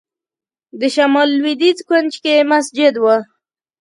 د 0.79 0.81
شمال 0.95 1.29
لوېدیځ 1.39 1.77
کونج 1.87 2.13
کې 2.23 2.47
مسجد 2.51 2.93
و. 2.99 3.05